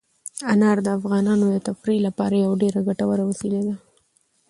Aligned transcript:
انار 0.53 0.77
د 0.85 0.87
افغانانو 0.97 1.45
د 1.49 1.57
تفریح 1.67 1.99
لپاره 2.07 2.35
یوه 2.43 2.55
ډېره 2.63 2.79
ګټوره 2.87 3.23
وسیله 3.29 3.59
ده. 3.67 3.75